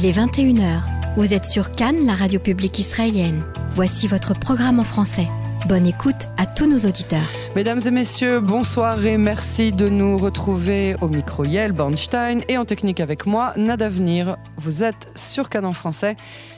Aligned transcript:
Il 0.00 0.06
est 0.06 0.16
21h. 0.16 0.82
Vous 1.16 1.34
êtes 1.34 1.44
sur 1.44 1.72
Cannes, 1.72 2.06
la 2.06 2.12
radio 2.12 2.38
publique 2.38 2.78
israélienne. 2.78 3.42
Voici 3.72 4.06
votre 4.06 4.32
programme 4.32 4.78
en 4.78 4.84
français. 4.84 5.26
Bonne 5.68 5.88
écoute 5.88 6.28
à 6.36 6.46
tous 6.46 6.68
nos 6.68 6.88
auditeurs. 6.88 7.28
Mesdames 7.56 7.80
et 7.84 7.90
messieurs, 7.90 8.38
bonsoir 8.38 9.04
et 9.04 9.18
merci 9.18 9.72
de 9.72 9.88
nous 9.88 10.16
retrouver 10.16 10.94
au 11.00 11.08
micro 11.08 11.44
Yael 11.44 11.72
Bornstein 11.72 12.42
et 12.46 12.56
en 12.58 12.64
technique 12.64 13.00
avec 13.00 13.26
moi, 13.26 13.52
Nadavenir. 13.56 14.36
Vous 14.56 14.84
êtes 14.84 15.08
sur 15.16 15.48
Cannes 15.48 15.66
en 15.66 15.72
français 15.72 16.14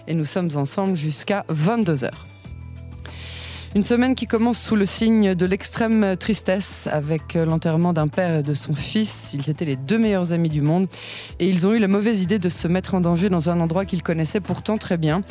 et 0.07 0.13
nous 0.13 0.27
sommes 0.27 0.51
ensemble 0.57 0.95
jusqu'à 0.95 1.47
22h. 1.51 2.11
Une 3.77 3.85
semaine 3.85 4.17
qui 4.17 4.27
commence 4.27 4.59
sous 4.59 4.75
le 4.75 4.85
signe 4.85 5.37
de 5.37 5.47
l'extrême 5.47 6.17
tristesse 6.17 6.89
avec 6.91 7.35
l'enterrement 7.35 7.93
d'un 7.93 8.09
père 8.09 8.39
et 8.39 8.43
de 8.43 8.53
son 8.53 8.75
fils. 8.75 9.33
Ils 9.33 9.49
étaient 9.49 9.65
les 9.65 9.77
deux 9.77 9.97
meilleurs 9.97 10.33
amis 10.33 10.49
du 10.49 10.61
monde 10.61 10.89
et 11.39 11.49
ils 11.49 11.69
ont 11.69 11.73
eu 11.73 11.79
la 11.79 11.87
mauvaise 11.87 12.21
idée 12.21 12.41
de 12.41 12.49
se 12.49 12.67
mettre 12.67 12.97
en 12.97 13.01
danger 13.01 13.29
dans 13.29 13.49
un 13.49 13.61
endroit 13.61 13.85
qu'ils 13.85 14.03
connaissaient 14.03 14.41
pourtant 14.41 14.77
très 14.77 14.97
bien 14.97 15.23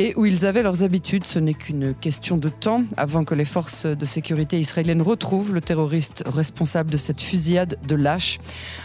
et 0.00 0.12
où 0.16 0.26
ils 0.26 0.44
avaient 0.44 0.64
leurs 0.64 0.82
habitudes. 0.82 1.24
Ce 1.24 1.38
n'est 1.38 1.54
qu'une 1.54 1.94
question 1.94 2.36
de 2.36 2.48
temps 2.48 2.82
avant 2.96 3.22
que 3.22 3.36
les 3.36 3.44
forces 3.44 3.86
de 3.86 4.06
sécurité 4.06 4.58
israéliennes 4.58 5.02
retrouvent 5.02 5.54
le 5.54 5.60
terroriste 5.60 6.24
responsable 6.26 6.90
de 6.90 6.96
cette 6.96 7.20
fusillade 7.20 7.78
de 7.86 7.94
lâches. 7.94 8.40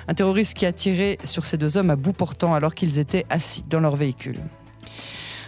Un 0.08 0.14
terroriste 0.14 0.54
qui 0.54 0.68
a 0.68 0.72
tiré 0.72 1.18
sur 1.24 1.46
ces 1.46 1.58
deux 1.58 1.78
hommes 1.78 1.90
à 1.90 1.96
bout 1.96 2.14
portant 2.14 2.54
alors 2.54 2.76
qu'ils 2.76 3.00
étaient 3.00 3.26
assis 3.32 3.66
dans 3.68 3.80
leur 3.80 3.96
véhicule. 3.96 4.38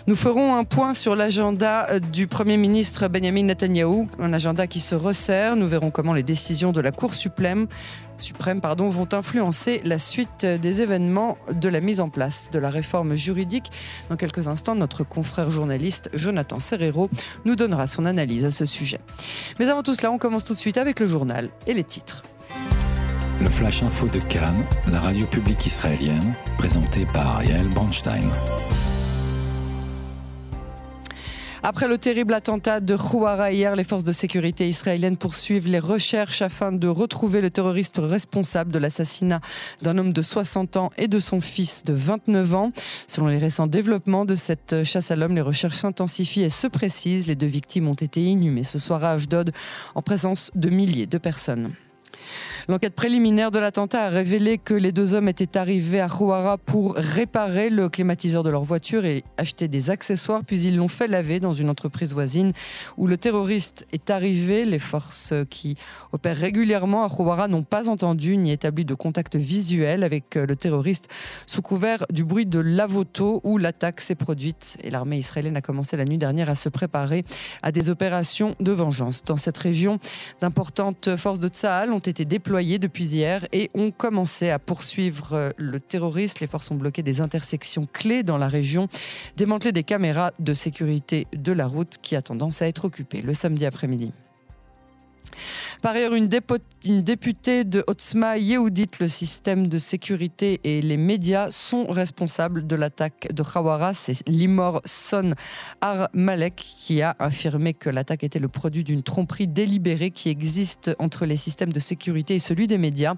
Nous 0.07 0.15
ferons 0.15 0.55
un 0.55 0.63
point 0.63 0.95
sur 0.95 1.15
l'agenda 1.15 1.87
euh, 1.89 1.99
du 1.99 2.25
Premier 2.25 2.57
ministre 2.57 3.07
Benjamin 3.07 3.43
Netanyahu, 3.43 4.07
un 4.19 4.33
agenda 4.33 4.65
qui 4.65 4.79
se 4.79 4.95
resserre. 4.95 5.55
Nous 5.55 5.67
verrons 5.67 5.91
comment 5.91 6.13
les 6.13 6.23
décisions 6.23 6.71
de 6.71 6.81
la 6.81 6.91
Cour 6.91 7.13
suprême, 7.13 7.67
vont 8.19 9.07
influencer 9.11 9.81
la 9.83 9.99
suite 9.99 10.45
des 10.45 10.81
événements 10.81 11.37
de 11.51 11.69
la 11.69 11.81
mise 11.81 11.99
en 11.99 12.09
place 12.09 12.49
de 12.51 12.57
la 12.57 12.69
réforme 12.69 13.15
juridique. 13.15 13.71
Dans 14.09 14.15
quelques 14.15 14.47
instants, 14.47 14.75
notre 14.75 15.03
confrère 15.03 15.51
journaliste 15.51 16.09
Jonathan 16.13 16.59
Serrero 16.59 17.09
nous 17.45 17.55
donnera 17.55 17.85
son 17.85 18.05
analyse 18.05 18.45
à 18.45 18.51
ce 18.51 18.65
sujet. 18.65 18.99
Mais 19.59 19.69
avant 19.69 19.83
tout 19.83 19.95
cela, 19.95 20.11
on 20.11 20.17
commence 20.17 20.45
tout 20.45 20.53
de 20.53 20.59
suite 20.59 20.77
avec 20.77 20.99
le 20.99 21.07
journal 21.07 21.49
et 21.67 21.73
les 21.73 21.83
titres. 21.83 22.23
Le 23.39 23.49
Flash 23.49 23.81
Info 23.83 24.07
de 24.07 24.19
Cannes, 24.19 24.65
la 24.91 24.99
radio 24.99 25.25
publique 25.25 25.65
israélienne, 25.65 26.33
présenté 26.57 27.05
par 27.11 27.43
Yael 27.43 27.67
Bronstein. 27.69 28.29
Après 31.63 31.87
le 31.87 31.99
terrible 31.99 32.33
attentat 32.33 32.79
de 32.79 32.97
Khouara 32.97 33.51
hier, 33.51 33.75
les 33.75 33.83
forces 33.83 34.03
de 34.03 34.13
sécurité 34.13 34.67
israéliennes 34.67 35.15
poursuivent 35.15 35.67
les 35.67 35.77
recherches 35.77 36.41
afin 36.41 36.71
de 36.71 36.87
retrouver 36.87 37.39
le 37.39 37.51
terroriste 37.51 37.99
responsable 37.99 38.71
de 38.71 38.79
l'assassinat 38.79 39.41
d'un 39.83 39.99
homme 39.99 40.11
de 40.11 40.21
60 40.23 40.77
ans 40.77 40.89
et 40.97 41.07
de 41.07 41.19
son 41.19 41.39
fils 41.39 41.83
de 41.83 41.93
29 41.93 42.55
ans. 42.55 42.71
Selon 43.07 43.27
les 43.27 43.37
récents 43.37 43.67
développements 43.67 44.25
de 44.25 44.35
cette 44.35 44.83
chasse 44.83 45.11
à 45.11 45.15
l'homme, 45.15 45.35
les 45.35 45.41
recherches 45.41 45.77
s'intensifient 45.77 46.41
et 46.41 46.49
se 46.49 46.65
précisent. 46.65 47.27
Les 47.27 47.35
deux 47.35 47.45
victimes 47.45 47.87
ont 47.87 47.93
été 47.93 48.23
inhumées 48.23 48.63
ce 48.63 48.79
soir 48.79 49.03
à 49.03 49.11
Ashdod 49.11 49.51
en 49.93 50.01
présence 50.01 50.49
de 50.55 50.69
milliers 50.69 51.05
de 51.05 51.19
personnes. 51.19 51.71
L'enquête 52.67 52.93
préliminaire 52.93 53.51
de 53.51 53.59
l'attentat 53.59 54.03
a 54.03 54.09
révélé 54.09 54.57
que 54.57 54.73
les 54.73 54.91
deux 54.91 55.13
hommes 55.13 55.27
étaient 55.27 55.57
arrivés 55.57 55.99
à 55.99 56.07
Rouara 56.07 56.57
pour 56.57 56.95
réparer 56.95 57.69
le 57.69 57.89
climatiseur 57.89 58.43
de 58.43 58.49
leur 58.49 58.63
voiture 58.63 59.05
et 59.05 59.23
acheter 59.37 59.67
des 59.67 59.89
accessoires, 59.89 60.41
puis 60.45 60.61
ils 60.61 60.77
l'ont 60.77 60.87
fait 60.87 61.07
laver 61.07 61.39
dans 61.39 61.53
une 61.53 61.69
entreprise 61.69 62.13
voisine 62.13 62.53
où 62.97 63.07
le 63.07 63.17
terroriste 63.17 63.87
est 63.91 64.09
arrivé. 64.09 64.65
Les 64.65 64.79
forces 64.79 65.33
qui 65.49 65.75
opèrent 66.11 66.37
régulièrement 66.37 67.03
à 67.03 67.07
Rouara 67.07 67.47
n'ont 67.47 67.63
pas 67.63 67.89
entendu 67.89 68.37
ni 68.37 68.51
établi 68.51 68.85
de 68.85 68.93
contact 68.93 69.35
visuel 69.35 70.03
avec 70.03 70.35
le 70.35 70.55
terroriste 70.55 71.07
sous 71.47 71.61
couvert 71.61 72.05
du 72.11 72.23
bruit 72.23 72.45
de 72.45 72.59
l'avoto 72.59 73.41
où 73.43 73.57
l'attaque 73.57 74.01
s'est 74.01 74.15
produite. 74.15 74.77
Et 74.83 74.89
l'armée 74.91 75.17
israélienne 75.17 75.57
a 75.57 75.61
commencé 75.61 75.97
la 75.97 76.05
nuit 76.05 76.17
dernière 76.17 76.49
à 76.49 76.55
se 76.55 76.69
préparer 76.69 77.25
à 77.63 77.71
des 77.71 77.89
opérations 77.89 78.55
de 78.59 78.71
vengeance. 78.71 79.23
Dans 79.23 79.37
cette 79.37 79.57
région, 79.57 79.99
d'importantes 80.41 81.15
forces 81.17 81.39
de 81.39 81.47
Tsahal 81.47 81.91
ont 81.91 81.99
été 81.99 82.25
depuis 82.51 83.05
hier 83.05 83.47
et 83.53 83.69
ont 83.73 83.91
commencé 83.91 84.49
à 84.49 84.59
poursuivre 84.59 85.33
euh, 85.33 85.49
le 85.57 85.79
terroriste. 85.79 86.41
Les 86.41 86.47
forces 86.47 86.69
ont 86.71 86.75
bloqué 86.75 87.01
des 87.01 87.21
intersections 87.21 87.87
clés 87.91 88.23
dans 88.23 88.37
la 88.37 88.47
région, 88.47 88.87
démantelé 89.37 89.71
des 89.71 89.83
caméras 89.83 90.31
de 90.39 90.53
sécurité 90.53 91.27
de 91.33 91.51
la 91.51 91.65
route 91.65 91.95
qui 92.01 92.15
a 92.15 92.21
tendance 92.21 92.61
à 92.61 92.67
être 92.67 92.85
occupées 92.85 93.21
le 93.21 93.33
samedi 93.33 93.65
après-midi. 93.65 94.11
Par 95.81 95.95
ailleurs, 95.95 96.13
une, 96.13 96.27
députée 96.27 97.63
de 97.63 97.83
Otzma 97.87 98.37
Yehudit, 98.37 98.89
le 98.99 99.07
système 99.07 99.67
de 99.67 99.79
sécurité 99.79 100.59
et 100.63 100.81
les 100.81 100.97
médias 100.97 101.49
sont 101.51 101.85
responsables 101.87 102.67
de 102.67 102.75
l'attaque 102.75 103.29
de 103.33 103.43
Khawara. 103.43 103.93
C'est 103.93 104.27
Limor 104.27 104.81
Son 104.85 105.33
Ar-Malek 105.81 106.55
qui 106.55 107.01
a 107.01 107.15
affirmé 107.19 107.73
que 107.73 107.89
l'attaque 107.89 108.23
était 108.23 108.39
le 108.39 108.47
produit 108.47 108.83
d'une 108.83 109.03
tromperie 109.03 109.47
délibérée 109.47 110.11
qui 110.11 110.29
existe 110.29 110.95
entre 110.99 111.25
les 111.25 111.37
systèmes 111.37 111.73
de 111.73 111.79
sécurité 111.79 112.35
et 112.35 112.39
celui 112.39 112.67
des 112.67 112.77
médias. 112.77 113.15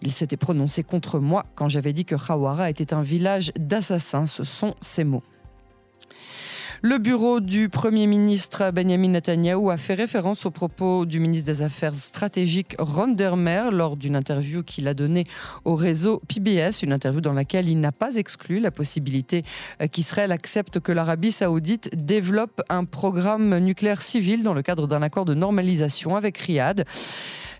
Il 0.00 0.12
s'était 0.12 0.36
prononcé 0.36 0.82
contre 0.82 1.18
moi 1.18 1.46
quand 1.54 1.68
j'avais 1.68 1.92
dit 1.92 2.04
que 2.04 2.16
Khawara 2.16 2.70
était 2.70 2.94
un 2.94 3.02
village 3.02 3.52
d'assassins. 3.58 4.26
Ce 4.26 4.44
sont 4.44 4.74
ses 4.80 5.04
mots. 5.04 5.22
Le 6.84 6.98
bureau 6.98 7.38
du 7.38 7.68
Premier 7.68 8.08
ministre 8.08 8.72
Benjamin 8.72 9.10
Netanyahu 9.10 9.70
a 9.70 9.76
fait 9.76 9.94
référence 9.94 10.46
aux 10.46 10.50
propos 10.50 11.06
du 11.06 11.20
ministre 11.20 11.46
des 11.46 11.62
Affaires 11.62 11.94
stratégiques 11.94 12.74
Ron 12.76 13.06
Dermer 13.06 13.68
lors 13.70 13.96
d'une 13.96 14.16
interview 14.16 14.64
qu'il 14.64 14.88
a 14.88 14.94
donnée 14.94 15.24
au 15.64 15.76
réseau 15.76 16.20
PBS, 16.26 16.82
une 16.82 16.92
interview 16.92 17.20
dans 17.20 17.34
laquelle 17.34 17.68
il 17.68 17.78
n'a 17.78 17.92
pas 17.92 18.16
exclu 18.16 18.58
la 18.58 18.72
possibilité 18.72 19.44
euh, 19.80 19.86
qu'Israël 19.86 20.32
accepte 20.32 20.80
que 20.80 20.90
l'Arabie 20.90 21.30
saoudite 21.30 21.88
développe 21.94 22.62
un 22.68 22.84
programme 22.84 23.56
nucléaire 23.58 24.02
civil 24.02 24.42
dans 24.42 24.52
le 24.52 24.62
cadre 24.62 24.88
d'un 24.88 25.02
accord 25.02 25.24
de 25.24 25.34
normalisation 25.34 26.16
avec 26.16 26.36
Riyad. 26.36 26.84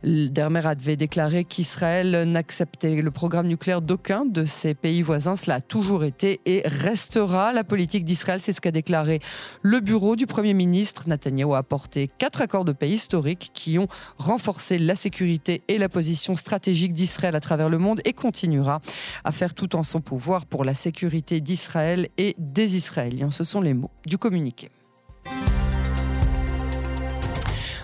Dermer 0.04 0.66
avait 0.66 0.96
déclaré 0.96 1.44
qu'Israël 1.44 2.24
n'acceptait 2.24 3.00
le 3.00 3.10
programme 3.10 3.46
nucléaire 3.46 3.82
d'aucun 3.82 4.24
de 4.24 4.44
ses 4.44 4.74
pays 4.74 5.02
voisins. 5.02 5.36
Cela 5.36 5.56
a 5.56 5.60
toujours 5.60 6.04
été 6.04 6.40
et 6.44 6.62
restera 6.64 7.52
la 7.52 7.64
politique 7.64 8.04
d'Israël. 8.04 8.40
C'est 8.40 8.52
ce 8.52 8.60
qu'a 8.60 8.70
déclaré 8.70 9.20
le 9.62 9.80
bureau 9.80 10.16
du 10.16 10.26
Premier 10.26 10.54
ministre. 10.54 11.08
Netanyahu 11.08 11.54
a 11.54 11.58
apporté 11.58 12.08
quatre 12.18 12.42
accords 12.42 12.64
de 12.64 12.72
paix 12.72 12.90
historiques 12.90 13.50
qui 13.54 13.78
ont 13.78 13.88
renforcé 14.16 14.78
la 14.78 14.96
sécurité 14.96 15.62
et 15.68 15.78
la 15.78 15.88
position 15.88 16.34
stratégique 16.36 16.92
d'Israël 16.92 17.36
à 17.36 17.40
travers 17.40 17.68
le 17.68 17.78
monde 17.78 18.00
et 18.04 18.12
continuera 18.12 18.80
à 19.24 19.32
faire 19.32 19.54
tout 19.54 19.76
en 19.76 19.82
son 19.82 20.00
pouvoir 20.00 20.46
pour 20.46 20.64
la 20.64 20.74
sécurité 20.74 21.40
d'Israël 21.40 22.08
et 22.18 22.34
des 22.38 22.76
Israéliens. 22.76 23.30
Ce 23.30 23.44
sont 23.44 23.60
les 23.60 23.74
mots 23.74 23.90
du 24.06 24.18
communiqué. 24.18 24.70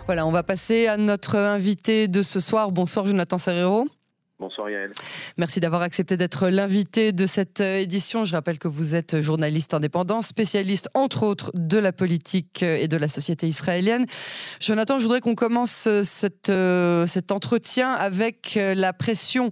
Voilà, 0.09 0.27
on 0.27 0.31
va 0.33 0.43
passer 0.43 0.87
à 0.87 0.97
notre 0.97 1.37
invité 1.37 2.09
de 2.09 2.23
ce 2.23 2.41
soir. 2.41 2.73
Bonsoir 2.73 3.07
Jonathan 3.07 3.37
Serrero. 3.37 3.87
Bonsoir 4.41 4.71
Yael. 4.71 4.93
Merci 5.37 5.59
d'avoir 5.59 5.83
accepté 5.83 6.15
d'être 6.15 6.49
l'invité 6.49 7.11
de 7.11 7.27
cette 7.27 7.61
euh, 7.61 7.81
édition. 7.81 8.25
Je 8.25 8.37
rappelle 8.37 8.61
que 8.61 8.69
vous 8.69 8.95
êtes 8.95 9.21
journaliste 9.21 9.75
indépendant, 9.75 10.23
spécialiste 10.23 10.89
entre 10.95 11.25
autres 11.25 11.51
de 11.55 11.77
la 11.77 11.93
politique 11.93 12.63
euh, 12.63 12.79
et 12.81 12.87
de 12.87 12.97
la 12.97 13.09
société 13.09 13.49
israélienne. 13.49 14.07
Jonathan, 14.61 14.99
je 14.99 15.03
voudrais 15.03 15.21
qu'on 15.21 15.35
commence 15.35 15.89
euh, 15.89 16.05
cette, 16.05 16.53
cet 17.09 17.33
entretien 17.33 17.91
avec 17.91 18.57
la 18.57 18.93
pression 18.93 19.51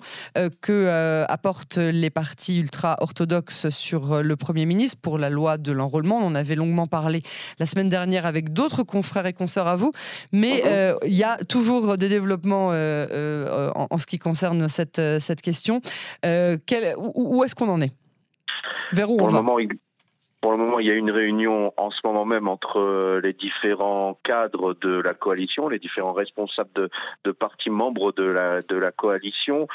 que 0.60 1.24
apportent 1.28 1.78
les 1.78 2.10
partis 2.10 2.60
ultra-orthodoxes 2.60 3.70
sur 3.70 4.22
le 4.22 4.36
Premier 4.36 4.66
ministre 4.66 4.98
pour 5.00 5.18
la 5.18 5.30
loi 5.30 5.58
de 5.58 5.72
l'enrôlement. 5.72 6.18
On 6.22 6.34
avait 6.34 6.54
longuement 6.54 6.86
parlé 6.86 7.22
la 7.58 7.66
semaine 7.66 7.88
dernière 7.88 8.26
avec 8.26 8.52
d'autres 8.52 8.82
confrères 8.82 9.26
et 9.26 9.32
consoeurs 9.32 9.66
à 9.66 9.76
vous, 9.76 9.92
mais 10.32 10.62
il 11.04 11.14
y 11.14 11.24
a 11.24 11.36
toujours 11.44 11.96
des 11.96 12.08
développements 12.08 12.68
en, 12.68 13.86
en 13.90 13.98
ce 13.98 14.06
qui 14.06 14.18
concerne 14.18 14.68
cette, 14.76 14.98
euh, 14.98 15.18
cette 15.20 15.42
question. 15.42 15.80
Euh, 16.24 16.56
où, 16.96 17.42
est-ce 17.44 17.54
qu'on 17.54 17.68
en 17.68 17.80
est? 17.80 17.92
Vers 18.92 19.10
où 19.10 19.20
on 19.20 19.26
va? 19.26 19.42
Pour 20.40 20.52
le 20.52 20.58
moment, 20.58 20.78
il 20.78 20.86
y 20.86 20.90
a 20.90 20.94
une 20.94 21.10
réunion 21.10 21.72
en 21.76 21.90
ce 21.90 22.00
moment 22.04 22.24
même 22.24 22.46
entre 22.46 22.78
euh, 22.78 23.20
les 23.22 23.32
différents 23.32 24.18
cadres 24.22 24.74
de 24.74 25.00
la 25.00 25.14
coalition, 25.14 25.68
les 25.68 25.78
différents 25.78 26.12
responsables 26.12 26.70
de, 26.74 26.90
de 27.24 27.32
partis 27.32 27.70
membres 27.70 28.12
de 28.12 28.24
la, 28.24 28.62
de 28.62 28.76
la 28.76 28.92
coalition. 28.92 29.66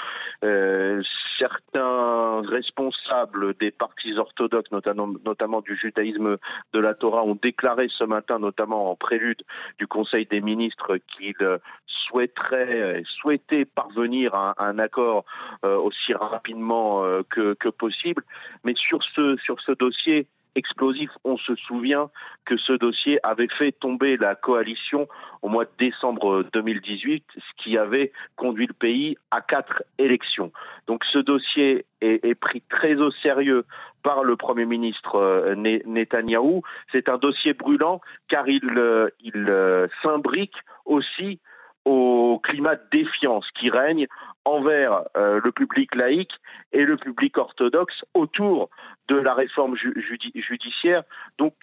Euh, 0.43 1.01
certains 1.39 2.41
responsables 2.41 3.55
des 3.55 3.71
partis 3.71 4.17
orthodoxes, 4.17 4.71
notamment, 4.71 5.07
notamment 5.25 5.61
du 5.61 5.75
judaïsme 5.75 6.37
de 6.73 6.79
la 6.79 6.93
Torah, 6.93 7.23
ont 7.23 7.37
déclaré 7.41 7.87
ce 7.89 8.03
matin, 8.03 8.37
notamment 8.37 8.91
en 8.91 8.95
prélude 8.95 9.41
du 9.79 9.87
Conseil 9.87 10.27
des 10.27 10.41
ministres, 10.41 10.97
qu'ils 10.97 11.59
souhaiteraient, 11.87 13.01
souhaitaient 13.21 13.65
parvenir 13.65 14.35
à, 14.35 14.53
un 14.59 14.77
accord 14.77 15.25
euh, 15.65 15.75
aussi 15.77 16.13
rapidement 16.13 17.03
que, 17.29 17.55
que 17.55 17.69
possible. 17.69 18.23
Mais 18.63 18.75
sur 18.75 19.01
ce, 19.03 19.37
sur 19.37 19.59
ce 19.61 19.71
dossier, 19.71 20.27
explosif. 20.55 21.09
On 21.23 21.37
se 21.37 21.55
souvient 21.55 22.09
que 22.45 22.57
ce 22.57 22.73
dossier 22.73 23.19
avait 23.23 23.47
fait 23.57 23.71
tomber 23.71 24.17
la 24.17 24.35
coalition 24.35 25.07
au 25.41 25.49
mois 25.49 25.65
de 25.65 25.71
décembre 25.79 26.45
2018, 26.53 27.23
ce 27.35 27.63
qui 27.63 27.77
avait 27.77 28.11
conduit 28.35 28.67
le 28.67 28.73
pays 28.73 29.17
à 29.31 29.41
quatre 29.41 29.83
élections. 29.97 30.51
Donc 30.87 31.03
ce 31.05 31.19
dossier 31.19 31.85
est, 32.01 32.35
pris 32.35 32.61
très 32.69 32.95
au 32.95 33.11
sérieux 33.11 33.65
par 34.03 34.23
le 34.23 34.35
Premier 34.35 34.65
ministre 34.65 35.15
euh, 35.15 35.55
Netanyahou. 35.55 36.63
C'est 36.91 37.09
un 37.09 37.17
dossier 37.17 37.53
brûlant 37.53 38.01
car 38.27 38.47
il, 38.47 38.77
euh, 38.77 39.09
il 39.19 39.45
euh, 39.49 39.87
s'imbrique 40.01 40.55
aussi 40.85 41.39
au 41.85 42.39
climat 42.43 42.75
de 42.75 42.83
défiance 42.91 43.45
qui 43.59 43.69
règne 43.69 44.07
envers 44.45 45.03
le 45.15 45.51
public 45.51 45.95
laïque 45.95 46.33
et 46.71 46.83
le 46.83 46.97
public 46.97 47.37
orthodoxe 47.37 48.03
autour 48.13 48.69
de 49.07 49.15
la 49.15 49.33
réforme 49.33 49.75
judiciaire. 49.75 51.03
Donc, 51.37 51.53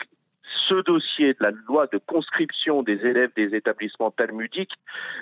ce 0.69 0.75
dossier 0.83 1.35
de 1.35 1.39
la 1.41 1.51
loi 1.51 1.87
de 1.89 1.99
conscription 1.99 2.83
des 2.83 3.05
élèves 3.05 3.33
des 3.37 3.55
établissements 3.55 4.11
talmudiques 4.11 4.75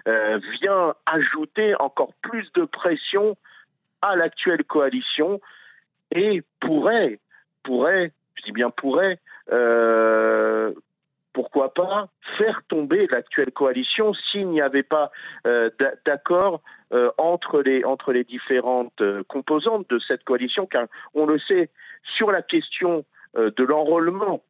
vient 0.05 0.95
ajouter 1.07 1.75
encore 1.81 2.13
plus 2.23 2.53
de 2.53 2.65
pression 2.65 3.37
à 4.03 4.17
l'actuelle 4.17 4.65
coalition 4.65 5.41
et 6.15 6.43
pourrait, 6.61 7.19
pourrait, 7.63 8.13
je 8.35 8.45
dis 8.45 8.53
bien 8.53 8.71
pourrait, 8.71 9.19
euh, 9.53 10.73
pourquoi 11.37 11.75
pas 11.75 12.09
faire 12.39 12.63
tomber 12.67 13.07
l'actuelle 13.11 13.53
coalition 13.53 14.15
s'il 14.15 14.49
n'y 14.49 14.63
avait 14.63 14.83
pas 14.83 15.11
euh, 15.47 15.69
d'accord 16.07 16.63
euh, 16.95 17.11
entre, 17.19 17.61
les, 17.61 17.85
entre 17.85 18.15
les 18.15 18.25
différentes 18.25 19.03
composantes 19.29 19.87
de 19.91 19.99
cette 19.99 20.25
coalition, 20.25 20.65
car 20.65 20.87
on 21.13 21.27
le 21.27 21.39
sait, 21.39 21.69
sur 22.17 22.31
la 22.31 22.41
question 22.41 23.05
de 23.35 23.65
l'enrôlement 23.65 24.43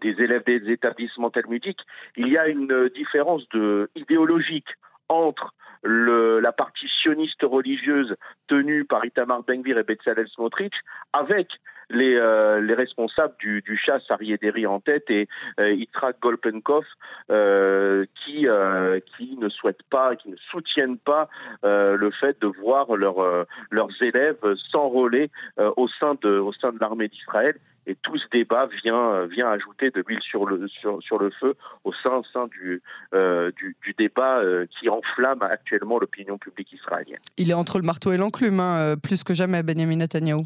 des 0.00 0.10
élèves 0.22 0.44
des 0.44 0.70
établissements 0.70 1.30
talmudiques, 1.30 1.80
il 2.16 2.28
y 2.28 2.38
a 2.38 2.46
une 2.46 2.88
différence 2.94 3.42
de, 3.48 3.90
idéologique 3.96 4.68
entre 5.08 5.52
la 5.82 6.52
partie 6.52 6.88
sioniste 7.02 7.42
religieuse 7.42 8.14
tenue 8.46 8.84
par 8.84 9.04
Itamar 9.04 9.42
Ben-Gvir 9.42 9.78
et 9.78 9.82
Bezalel 9.82 10.28
Smotrich 10.28 10.74
avec 11.12 11.48
les, 11.90 12.14
euh, 12.16 12.60
les 12.60 12.74
responsables 12.74 13.34
du, 13.38 13.62
du 13.62 13.76
chasse 13.76 14.02
Ariéderi 14.10 14.66
en 14.66 14.80
tête 14.80 15.10
et 15.10 15.28
euh, 15.60 15.72
Yitzhak 15.72 16.20
Golpenkov 16.20 16.84
euh, 17.30 18.04
qui, 18.24 18.46
euh, 18.48 19.00
qui 19.16 19.36
ne 19.36 19.48
souhaitent 19.48 19.82
pas, 19.90 20.16
qui 20.16 20.30
ne 20.30 20.36
soutiennent 20.50 20.98
pas 20.98 21.28
euh, 21.64 21.96
le 21.96 22.10
fait 22.10 22.40
de 22.40 22.46
voir 22.46 22.96
leur, 22.96 23.46
leurs 23.70 24.02
élèves 24.02 24.38
s'enrôler 24.70 25.30
au 25.58 25.88
sein 25.88 26.14
de, 26.22 26.40
de 26.40 26.80
l'armée 26.80 27.08
d'Israël 27.08 27.56
et 27.86 27.96
tout 27.96 28.16
ce 28.16 28.24
débat 28.32 28.68
vient, 28.82 29.26
vient 29.26 29.50
ajouter 29.50 29.90
de 29.90 30.02
l'huile 30.06 30.20
sur 30.22 30.46
le, 30.46 30.66
sur, 30.68 31.02
sur, 31.02 31.18
le 31.18 31.30
feu 31.38 31.54
au 31.84 31.92
sein, 31.92 32.10
au 32.10 32.24
sein 32.32 32.46
du, 32.46 32.82
euh, 33.14 33.50
du, 33.56 33.76
du, 33.82 33.94
débat 33.96 34.38
euh, 34.38 34.66
qui 34.78 34.88
enflamme 34.88 35.42
actuellement 35.42 35.98
l'opinion 35.98 36.38
publique 36.38 36.72
israélienne. 36.72 37.20
Il 37.36 37.50
est 37.50 37.54
entre 37.54 37.78
le 37.78 37.84
marteau 37.84 38.12
et 38.12 38.16
l'enclume, 38.16 38.60
hein, 38.60 38.94
plus 39.02 39.22
que 39.22 39.34
jamais, 39.34 39.62
Benjamin 39.62 39.96
Netanyahu 39.96 40.44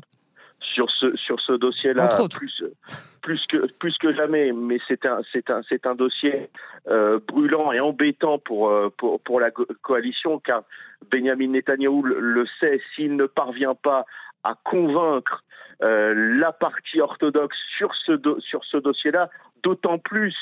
sur 0.60 0.90
ce 0.90 1.16
sur 1.16 1.40
ce 1.40 1.52
dossier-là 1.52 2.08
plus 2.31 2.62
plus 3.22 3.46
que 3.46 3.70
plus 3.78 3.96
que 3.99 4.12
jamais 4.12 4.52
mais 4.52 4.78
c'est 4.88 5.06
un 5.06 5.20
c'est 5.32 5.50
un 5.50 5.62
c'est 5.69 5.87
un 5.87 5.94
dossier 5.94 6.50
euh, 6.88 7.20
brûlant 7.26 7.72
et 7.72 7.81
embêtant 7.81 8.38
pour, 8.38 8.69
euh, 8.69 8.88
pour 8.96 9.20
pour 9.20 9.40
la 9.40 9.50
coalition 9.50 10.38
car 10.40 10.62
Benjamin 11.10 11.49
Netanyahou 11.49 12.02
le, 12.02 12.20
le 12.20 12.46
sait 12.58 12.81
s'il 12.94 13.16
ne 13.16 13.26
parvient 13.26 13.75
pas 13.75 14.05
à 14.44 14.55
convaincre 14.64 15.44
euh, 15.82 16.14
la 16.38 16.52
partie 16.52 17.00
orthodoxe 17.00 17.56
sur 17.76 17.94
ce 17.94 18.12
do 18.12 18.40
sur 18.40 18.64
ce 18.64 18.76
dossier-là 18.76 19.31
d'autant 19.62 19.99
plus 19.99 20.37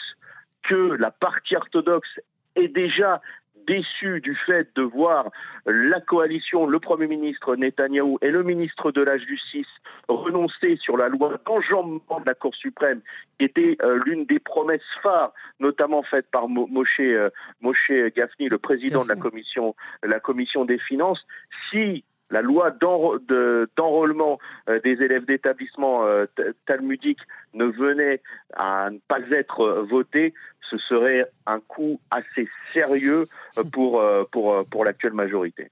que 0.63 0.97
la 0.99 1.11
partie 1.11 1.57
orthodoxe 1.57 2.21
est 2.57 2.69
déjà 2.69 3.21
déçu 3.67 4.21
du 4.21 4.35
fait 4.35 4.69
de 4.77 4.83
voir 4.83 5.31
la 5.67 6.01
coalition, 6.01 6.67
le 6.67 6.79
Premier 6.79 7.07
ministre 7.07 7.57
Netanyahou 7.57 8.19
et 8.23 8.31
le 8.31 8.43
ministre 8.43 8.93
de 8.93 9.03
la 9.03 9.19
Justice 9.19 9.67
renoncer 10.09 10.77
sur 10.77 10.97
la 10.97 11.09
loi 11.09 11.39
d'enjambement 11.47 12.21
de 12.21 12.27
la 12.27 12.35
Cour 12.35 12.55
suprême, 12.55 13.01
qui 13.39 13.47
était 13.47 13.77
euh, 13.83 14.01
l'une 14.05 14.25
des 14.25 14.39
promesses 14.39 14.81
phares, 15.03 15.33
notamment 15.61 16.03
faites 16.03 16.31
par 16.31 16.49
Moshe, 16.49 17.01
euh, 17.01 17.31
Moshe 17.61 17.91
Gafni, 18.15 18.49
le 18.49 18.59
président 18.59 19.05
de 19.05 19.09
la 19.09 19.17
commission, 19.17 19.75
la 20.03 20.21
commission 20.21 20.65
des 20.65 20.79
finances. 20.79 21.27
Si 21.71 22.05
la 22.31 22.43
loi 22.43 22.71
d'enrôlement 22.71 24.39
euh, 24.69 24.81
des 24.81 25.03
élèves 25.03 25.27
d'établissement 25.27 26.05
euh, 26.05 26.27
talmudiques 26.67 27.21
ne 27.55 27.67
venait 27.67 28.21
à 28.55 28.91
ne 28.91 28.99
pas 29.07 29.21
être 29.31 29.87
votée, 29.89 30.35
ce 30.71 30.79
serait 30.79 31.25
un 31.47 31.61
coup 31.61 32.01
assez 32.11 32.49
sérieux 32.73 33.27
pour, 33.73 34.01
euh, 34.01 34.25
pour, 34.31 34.65
pour 34.67 34.85
l'actuelle 34.85 35.13
majorité. 35.13 35.71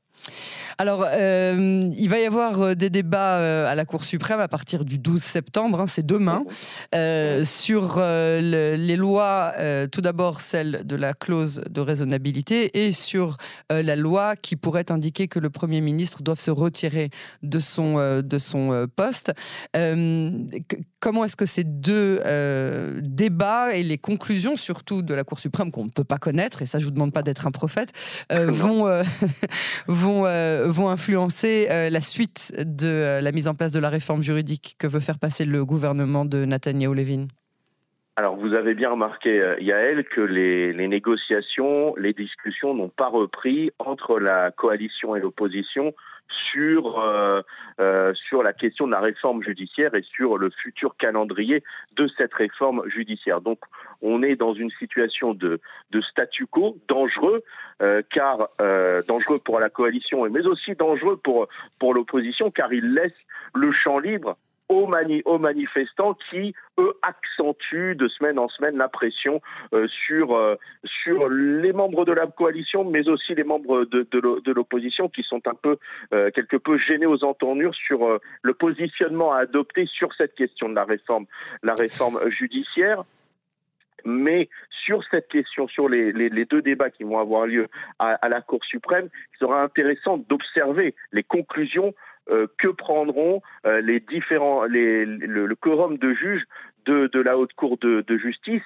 Alors, 0.79 1.05
euh, 1.07 1.83
il 1.97 2.09
va 2.09 2.19
y 2.19 2.25
avoir 2.25 2.61
euh, 2.61 2.75
des 2.75 2.91
débats 2.91 3.37
euh, 3.37 3.71
à 3.71 3.75
la 3.75 3.85
Cour 3.85 4.05
suprême 4.05 4.41
à 4.41 4.49
partir 4.49 4.85
du 4.85 4.99
12 4.99 5.23
septembre, 5.23 5.81
hein, 5.81 5.87
c'est 5.87 6.05
demain, 6.05 6.45
sur 7.45 8.01
les 8.01 8.97
lois, 8.97 9.55
tout 9.91 10.01
d'abord 10.01 10.41
celle 10.41 10.83
de 10.85 10.97
la 10.97 11.15
clause 11.15 11.63
de 11.71 11.81
raisonnabilité 11.81 12.87
et 12.87 12.93
sur 12.93 13.37
la 13.71 13.97
loi 13.97 14.37
qui 14.37 14.57
pourrait 14.57 14.91
indiquer 14.91 15.29
que 15.29 15.39
le 15.39 15.51
Premier 15.51 15.81
ministre 15.81 16.23
doit 16.23 16.37
se 16.37 16.51
retirer 16.51 17.11
de 17.43 17.61
son, 17.61 17.97
de 18.23 18.39
son 18.39 18.87
poste. 18.97 19.33
comment 21.01 21.25
est-ce 21.25 21.37
que 21.37 21.47
ces 21.47 21.65
deux 21.65 22.21
débats 23.03 23.75
et 23.75 23.83
les 23.83 23.99
conclusions, 23.99 24.57
surtout 24.57 25.03
de 25.03 25.15
la 25.15 25.25
Cour 25.25 25.41
suprême, 25.41 25.71
qu'on 25.71 25.85
ne 25.85 25.91
peut 25.91 26.05
pas 26.05 26.19
connaître, 26.19 26.63
et 26.63 26.67
ça 26.67 26.79
je 26.79 26.85
vous 26.85 26.93
demande 26.93 27.13
pas 27.13 27.23
d'être 27.23 27.47
un 27.47 27.53
prophète, 27.53 27.93
vont, 28.31 28.87
vont 30.05 30.25
vont 30.71 30.89
influencer 30.89 31.69
euh, 31.71 31.91
la 31.91 32.01
suite 32.01 32.53
de 32.59 32.87
euh, 32.87 33.21
la 33.21 33.33
mise 33.33 33.49
en 33.49 33.55
place 33.55 33.73
de 33.73 33.81
la 33.81 33.89
réforme 33.89 34.23
juridique 34.23 34.77
que 34.79 34.87
veut 34.87 35.01
faire 35.01 35.19
passer 35.19 35.45
le 35.45 35.65
gouvernement 35.65 36.25
de 36.25 36.45
Nathaniel 36.45 36.93
Levin 36.93 37.27
alors 38.17 38.37
vous 38.37 38.55
avez 38.55 38.75
bien 38.75 38.91
remarqué, 38.91 39.41
euh, 39.41 39.56
Yael, 39.59 40.05
que 40.05 40.21
les 40.21 40.87
négociations, 40.87 41.97
les 41.97 42.12
discussions 42.12 42.73
n'ont 42.73 42.89
pas 42.89 43.09
repris 43.09 43.73
entre 43.81 44.21
la 44.21 44.53
coalition 44.53 45.17
et 45.17 45.21
l'opposition 45.21 45.95
sur 46.53 46.99
euh, 46.99 47.43
euh, 47.81 48.15
sur 48.15 48.43
la 48.43 48.53
question 48.53 48.87
de 48.87 48.93
la 48.93 49.01
réforme 49.01 49.43
judiciaire 49.43 49.94
et 49.94 50.03
sur 50.03 50.39
le 50.39 50.51
futur 50.51 50.96
calendrier 50.96 51.63
de 51.96 52.08
cette 52.17 52.34
réforme 52.34 52.81
judiciaire. 52.89 53.41
Donc 53.41 53.58
on 54.03 54.22
est 54.22 54.37
dans 54.37 54.55
une 54.55 54.70
situation 54.70 55.34
de, 55.34 55.60
de 55.91 56.01
statu 56.01 56.46
quo 56.46 56.77
dangereux, 56.89 57.43
euh, 57.82 58.03
car 58.10 58.49
dangereux 59.08 59.39
pour 59.39 59.60
la 59.60 59.70
coalition, 59.70 60.29
mais 60.31 60.46
aussi 60.46 60.75
dangereux 60.75 61.17
pour 61.22 61.49
pour 61.79 61.94
l'opposition, 61.94 62.51
car 62.51 62.72
il 62.72 62.94
laisse 62.94 63.13
le 63.55 63.72
champ 63.72 63.99
libre 63.99 64.37
aux, 64.69 64.87
mani 64.87 65.23
aux, 65.25 65.39
manifestants 65.39 66.17
qui, 66.31 66.55
eux, 66.79 66.94
accentuent 67.03 67.94
de 67.97 68.09
semaine 68.09 68.39
en 68.39 68.49
semaine 68.49 68.77
la 68.77 68.89
pression 68.89 69.41
euh, 69.73 69.87
sur, 70.06 70.35
euh, 70.35 70.56
sur 70.85 71.29
les 71.29 71.73
membres 71.73 72.05
de 72.05 72.13
la 72.13 72.27
coalition, 72.27 72.85
mais 72.85 73.09
aussi 73.09 73.35
les 73.35 73.44
membres 73.44 73.85
de, 73.85 74.06
de 74.11 74.53
l'opposition 74.53 75.09
qui 75.09 75.23
sont 75.23 75.47
un 75.47 75.55
peu, 75.55 75.77
euh, 76.13 76.31
quelque 76.31 76.56
peu 76.56 76.79
gênés 76.79 77.06
aux 77.06 77.25
entournures 77.25 77.75
sur 77.75 78.06
euh, 78.06 78.19
le 78.43 78.55
positionnement 78.55 79.33
à 79.33 79.41
adopter 79.41 79.87
sur 79.87 80.13
cette 80.15 80.35
question 80.35 80.69
de 80.69 80.75
la 80.75 80.85
réforme, 80.85 81.27
la 81.63 81.75
réforme 81.75 82.21
judiciaire. 82.31 83.05
Mais 84.06 84.51
sur 84.85 85.03
cette 85.11 85.29
question, 85.29 85.67
sur 85.67 85.89
les, 85.89 86.13
les, 86.13 86.29
les, 86.29 86.44
deux 86.44 86.61
débats 86.61 86.91
qui 86.91 87.05
vont 87.05 87.19
avoir 87.19 87.47
lieu 87.47 87.69
à, 87.99 88.15
à 88.15 88.29
la 88.29 88.43
Cour 88.43 88.63
suprême, 88.65 89.09
il 89.33 89.39
sera 89.39 89.63
intéressant 89.63 90.19
d'observer 90.19 90.94
les 91.13 91.23
conclusions 91.23 91.94
que 92.59 92.69
prendront 92.69 93.43
euh, 93.67 93.81
les 93.81 94.01
différents, 94.01 94.65
les, 94.65 95.05
le, 95.05 95.47
le, 95.47 95.55
quorum 95.55 95.99
de 95.99 96.15
juges 96.15 96.45
de, 96.87 97.09
de 97.13 97.21
la 97.21 97.37
Haute 97.39 97.55
Cour 97.55 97.79
de, 97.79 98.03
de 98.07 98.17
justice 98.19 98.63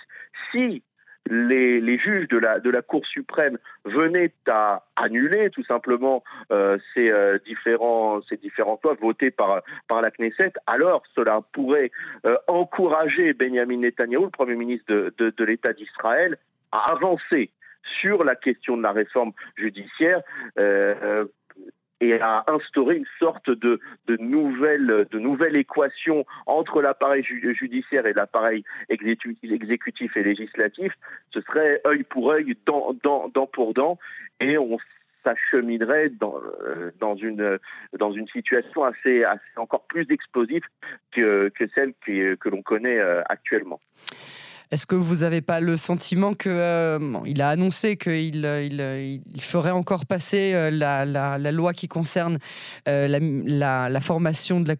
si 0.53 0.83
les, 1.31 1.81
les, 1.81 1.99
juges 1.99 2.29
de 2.29 2.39
la, 2.39 2.59
de 2.59 2.71
la 2.71 2.83
Cour 2.83 3.05
suprême 3.07 3.59
venaient 3.85 4.33
à 4.49 4.85
annuler 4.97 5.51
tout 5.51 5.65
simplement 5.65 6.23
euh, 6.51 6.79
ces, 6.95 7.11
euh, 7.11 7.39
différents, 7.45 8.21
ces 8.29 8.37
différents 8.37 8.81
lois 8.83 8.95
votées 8.95 9.31
par, 9.31 9.63
par 9.89 10.01
la 10.01 10.11
Knesset, 10.11 10.53
alors 10.67 11.03
cela 11.15 11.41
pourrait 11.53 11.91
euh, 12.25 12.37
encourager 12.47 13.35
Benjamin 13.35 13.79
Netanyahu, 13.79 14.25
le 14.25 14.31
Premier 14.31 14.55
ministre 14.55 14.87
de, 14.89 15.15
de, 15.19 15.31
de 15.37 15.45
l'État 15.45 15.73
d'Israël, 15.73 16.39
à 16.73 16.93
avancer 16.93 17.51
sur 18.01 18.25
la 18.25 18.35
question 18.35 18.77
de 18.77 18.83
la 18.83 18.93
réforme 18.93 19.33
judiciaire 19.57 20.21
euh, 20.59 21.25
et 22.01 22.21
à 22.21 22.45
instaurer 22.47 22.97
une 22.97 23.07
sorte 23.19 23.51
de, 23.51 23.81
de, 24.07 24.17
nouvelle, 24.19 25.07
de 25.11 25.19
nouvelle 25.19 25.57
équation 25.57 26.25
entre 26.47 26.81
l'appareil 26.81 27.25
judiciaire 27.25 28.07
et 28.07 28.13
l'appareil 28.13 28.65
exécutif 28.89 30.17
et 30.17 30.23
législatif, 30.23 30.93
ce 31.33 31.41
serait 31.41 31.81
œil 31.87 32.05
pour 32.05 32.31
œil, 32.31 32.57
dent, 32.67 32.95
dent, 33.03 33.29
dent 33.29 33.47
pour 33.47 33.75
dent, 33.75 33.99
et 34.41 34.59
on 34.59 34.79
s'acheminerait 35.25 36.11
dans, 36.11 36.37
dans, 37.01 37.17
une, 37.17 37.59
dans 37.99 38.13
une 38.13 38.29
situation 38.29 38.85
assez, 38.85 39.25
assez 39.25 39.43
encore 39.57 39.85
plus 39.89 40.07
explosive 40.11 40.63
que, 41.13 41.49
que 41.49 41.65
celle 41.75 41.93
que 42.05 42.49
l'on 42.49 42.63
connaît 42.63 43.01
actuellement. 43.29 43.81
Est-ce 44.71 44.85
que 44.85 44.95
vous 44.95 45.17
n'avez 45.17 45.41
pas 45.41 45.61
le 45.61 45.79
sentiment 45.79 46.35
que 46.35 46.51
euh, 46.51 46.99
il 47.25 47.41
a 47.41 47.49
annoncé 47.49 47.97
qu'il 47.97 48.45
euh, 48.45 49.19
il, 49.35 49.41
ferait 49.41 49.71
encore 49.71 50.05
passer 50.05 50.53
euh, 50.53 50.71
la, 50.71 51.07
la, 51.07 51.53
loi 51.53 51.73
qui 51.73 51.89
concerne 51.89 52.39
la, 52.87 53.89
la, 53.89 54.01
formation 54.01 54.61
de 54.61 54.69
la 54.69 54.77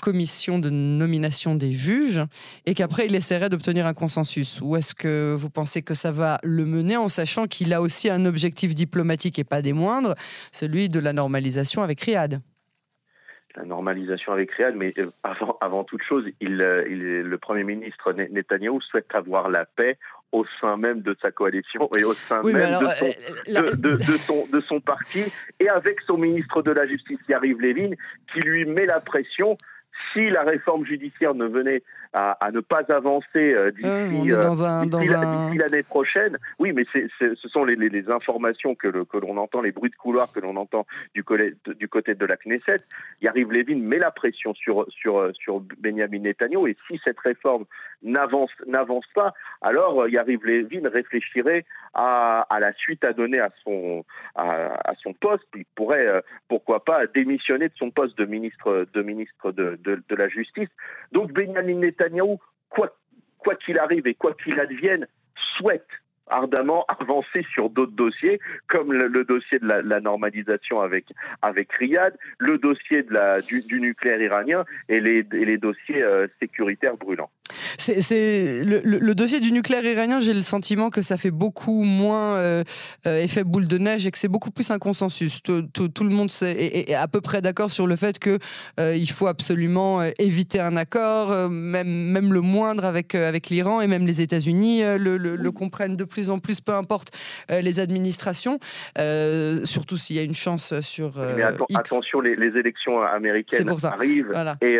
commission 0.00 0.60
de 0.60 0.70
nomination 0.70 1.56
des 1.56 1.72
juges 1.72 2.22
et 2.64 2.74
qu'après 2.74 3.06
il 3.06 3.14
essaierait 3.16 3.48
d'obtenir 3.48 3.86
un 3.86 3.94
consensus? 3.94 4.60
Ou 4.62 4.76
est-ce 4.76 4.94
que 4.94 5.34
vous 5.36 5.50
pensez 5.50 5.82
que 5.82 5.94
ça 5.94 6.12
va 6.12 6.38
le 6.44 6.64
mener 6.64 6.96
en 6.96 7.08
sachant 7.08 7.46
qu'il 7.46 7.72
a 7.72 7.80
aussi 7.80 8.08
un 8.10 8.26
objectif 8.26 8.74
diplomatique 8.74 9.38
et 9.40 9.44
pas 9.44 9.62
des 9.62 9.72
moindres, 9.72 10.14
celui 10.52 10.88
de 10.88 11.00
la 11.00 11.12
normalisation 11.12 11.82
avec 11.82 12.00
Riyad? 12.02 12.40
La 13.56 13.64
normalisation 13.64 14.32
avec 14.32 14.50
Riyad, 14.52 14.74
mais 14.74 14.92
euh, 14.98 15.10
avant, 15.22 15.56
avant 15.60 15.84
toute 15.84 16.02
chose, 16.02 16.24
il, 16.40 16.60
euh, 16.60 16.84
il, 16.88 17.20
le 17.20 17.38
Premier 17.38 17.64
ministre 17.64 18.12
Netanyahou 18.12 18.80
souhaite 18.80 19.14
avoir 19.14 19.48
la 19.48 19.64
paix 19.64 19.98
au 20.32 20.44
sein 20.60 20.76
même 20.76 21.00
de 21.02 21.16
sa 21.22 21.30
coalition 21.30 21.88
et 21.96 22.02
au 22.02 22.14
sein 22.14 22.42
même 22.42 22.80
de, 22.80 22.86
son, 22.98 23.04
euh, 23.04 23.76
de, 23.76 23.96
de, 23.96 24.16
son, 24.18 24.46
de, 24.52 24.60
son, 24.60 24.80
parti, 24.80 25.22
et 25.60 25.68
avec 25.68 26.00
son 26.00 26.18
ministre 26.18 26.62
de 26.62 26.72
la 26.72 26.86
Justice, 26.86 27.20
Yariv 27.28 27.60
Levin, 27.60 27.90
qui 28.32 28.40
lui 28.40 28.64
met 28.64 28.86
la 28.86 29.00
pression 29.00 29.56
si 30.12 30.30
la 30.30 30.42
réforme 30.42 30.84
judiciaire 30.84 31.34
ne 31.34 31.46
venait 31.46 31.82
à, 32.14 32.50
ne 32.52 32.60
pas 32.60 32.82
avancer 32.90 33.54
euh, 33.54 33.72
d'ici 33.72 34.32
euh, 34.32 35.54
l'année 35.56 35.82
prochaine. 35.82 36.38
Oui, 36.60 36.72
mais 36.72 36.84
ce 36.92 37.48
sont 37.48 37.64
les, 37.64 38.10
informations 38.10 38.74
que, 38.74 38.88
l'on 38.88 39.36
entend, 39.36 39.62
les 39.62 39.72
bruits 39.72 39.90
de 39.90 39.96
couloir 39.96 40.32
que 40.32 40.38
l'on 40.38 40.56
entend 40.56 40.86
du, 41.14 41.24
du, 41.78 41.88
côté 41.88 42.14
de 42.14 42.26
la 42.26 42.36
Knesset. 42.36 42.76
Yariv 43.20 43.50
Levin 43.50 43.80
met 43.80 43.98
la 43.98 44.12
pression 44.12 44.54
sur, 44.54 44.86
sur, 44.90 45.30
sur 45.34 45.60
Benjamin 45.78 46.20
Netanyahu 46.20 46.68
et 46.68 46.76
si 46.86 47.00
cette 47.04 47.18
réforme 47.18 47.64
n'avance 48.02 48.50
n'avance 48.66 49.06
pas, 49.14 49.32
alors 49.60 50.08
Yariv 50.08 50.44
Levin 50.44 50.88
réfléchirait 50.88 51.64
à, 51.94 52.58
la 52.60 52.72
suite 52.74 53.04
à 53.04 53.12
donner 53.12 53.40
à 53.40 53.50
son, 53.62 54.04
à, 54.34 54.92
son 55.02 55.12
poste. 55.12 55.46
Il 55.54 55.64
pourrait, 55.74 56.06
euh, 56.06 56.20
pourquoi 56.48 56.84
pas, 56.84 57.06
démissionner 57.06 57.68
de 57.68 57.74
son 57.76 57.90
poste 57.90 58.18
de 58.18 58.24
ministre 58.24 58.86
de, 58.92 59.02
ministre 59.02 59.52
de, 59.52 59.78
de 59.84 60.16
la 60.16 60.28
Justice. 60.28 60.68
Donc 61.12 61.32
Benjamin 61.32 61.74
Netanyahu 61.74 62.38
quoi 63.44 63.54
qu'il 63.54 63.78
arrive 63.78 64.06
et 64.06 64.14
quoi 64.14 64.34
qu'il 64.34 64.58
advienne, 64.58 65.06
souhaite 65.56 65.86
ardemment 66.26 66.86
avancer 66.88 67.44
sur 67.52 67.68
d'autres 67.68 67.92
dossiers, 67.92 68.40
comme 68.66 68.92
le, 68.92 69.24
dossier 69.24 69.58
de 69.58 69.66
la, 69.66 70.00
normalisation 70.00 70.80
avec, 70.80 71.04
avec 71.42 71.70
Riyad, 71.72 72.16
le 72.38 72.56
dossier 72.56 73.04
du, 73.46 73.80
nucléaire 73.80 74.22
iranien 74.22 74.64
et 74.88 75.00
les, 75.00 75.22
les 75.22 75.58
dossiers 75.58 76.02
euh, 76.02 76.26
sécuritaires 76.40 76.96
brûlants. 76.96 77.30
C'est 77.78 78.64
le, 78.64 79.14
dossier 79.14 79.40
du 79.40 79.52
nucléaire 79.52 79.84
iranien. 79.84 80.20
J'ai 80.20 80.34
le 80.34 80.40
sentiment 80.40 80.90
que 80.90 81.02
ça 81.02 81.16
fait 81.16 81.30
beaucoup 81.30 81.82
moins 81.82 82.36
euh, 82.36 82.64
euh, 83.06 83.22
effet 83.22 83.44
boule 83.44 83.66
de 83.66 83.78
neige 83.78 84.06
et 84.06 84.10
que 84.10 84.18
c'est 84.18 84.28
beaucoup 84.28 84.50
plus 84.50 84.70
un 84.70 84.78
consensus. 84.78 85.42
Tout, 85.42 85.64
le 85.76 86.08
monde 86.08 86.30
est, 86.42 86.94
à 86.94 87.06
peu 87.06 87.20
près 87.20 87.42
d'accord 87.42 87.70
sur 87.70 87.86
le 87.86 87.96
fait 87.96 88.18
que 88.18 88.38
euh, 88.80 88.96
il 88.96 89.10
faut 89.10 89.26
absolument 89.26 90.02
éviter 90.18 90.60
un 90.60 90.76
accord, 90.76 91.50
même 91.50 91.88
même 91.88 92.32
le 92.32 92.40
moindre 92.40 92.84
avec 92.84 93.14
avec 93.14 93.50
l'Iran 93.50 93.80
et 93.80 93.86
même 93.86 94.06
les 94.06 94.20
États-Unis 94.20 94.82
le, 94.98 95.50
comprennent 95.50 95.96
de 95.96 96.04
plus 96.04 96.30
en 96.30 96.38
plus, 96.38 96.60
peu 96.60 96.74
importe 96.74 97.10
les 97.50 97.78
administrations. 97.78 98.58
surtout 99.64 99.96
s'il 99.96 100.16
y 100.16 100.18
a 100.18 100.22
une 100.22 100.34
chance 100.34 100.80
sur. 100.80 101.18
Mais 101.36 101.42
attention, 101.42 102.20
les, 102.20 102.54
élections 102.54 103.02
américaines 103.02 103.68
arrivent 103.84 104.32
et 104.62 104.78